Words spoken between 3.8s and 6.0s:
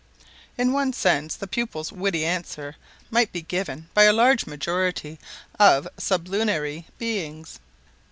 by a large majority of